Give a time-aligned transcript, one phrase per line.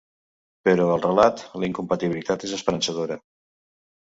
[0.69, 3.19] Però al relat la incompatibilitat és esperançadora.